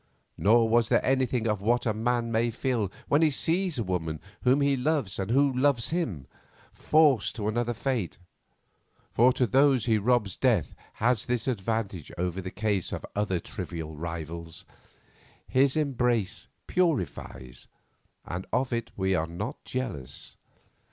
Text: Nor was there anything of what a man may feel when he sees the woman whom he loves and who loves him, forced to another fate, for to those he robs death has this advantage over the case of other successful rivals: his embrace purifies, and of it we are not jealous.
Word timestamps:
Nor 0.35 0.67
was 0.67 0.89
there 0.89 1.05
anything 1.05 1.45
of 1.45 1.61
what 1.61 1.85
a 1.85 1.93
man 1.93 2.31
may 2.31 2.49
feel 2.49 2.91
when 3.07 3.21
he 3.21 3.29
sees 3.29 3.75
the 3.75 3.83
woman 3.83 4.19
whom 4.41 4.59
he 4.61 4.75
loves 4.75 5.19
and 5.19 5.29
who 5.29 5.53
loves 5.53 5.89
him, 5.89 6.25
forced 6.73 7.35
to 7.35 7.47
another 7.47 7.75
fate, 7.75 8.17
for 9.11 9.31
to 9.33 9.45
those 9.45 9.85
he 9.85 9.99
robs 9.99 10.37
death 10.37 10.73
has 10.93 11.27
this 11.27 11.47
advantage 11.47 12.11
over 12.17 12.41
the 12.41 12.49
case 12.49 12.91
of 12.91 13.05
other 13.15 13.37
successful 13.37 13.95
rivals: 13.95 14.65
his 15.47 15.77
embrace 15.77 16.47
purifies, 16.65 17.67
and 18.25 18.47
of 18.51 18.73
it 18.73 18.89
we 18.97 19.13
are 19.13 19.27
not 19.27 19.63
jealous. 19.65 20.35